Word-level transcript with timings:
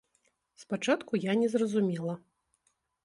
Спачатку 0.61 1.13
я 1.25 1.35
не 1.43 1.47
зразумела. 1.57 2.13